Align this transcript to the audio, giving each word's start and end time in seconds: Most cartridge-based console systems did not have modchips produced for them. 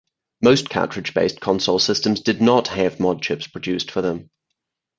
Most 0.41 0.67
cartridge-based 0.71 1.41
console 1.41 1.77
systems 1.77 2.21
did 2.21 2.41
not 2.41 2.69
have 2.69 2.95
modchips 2.95 3.51
produced 3.51 3.91
for 3.91 4.01
them. 4.01 4.31